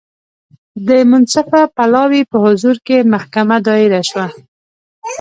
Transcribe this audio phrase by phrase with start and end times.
[0.87, 4.27] د منصفه پلاوي په حضور کې محکمه دایره شوه.